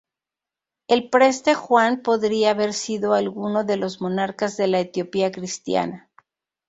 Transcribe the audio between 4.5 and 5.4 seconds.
de la Etiopía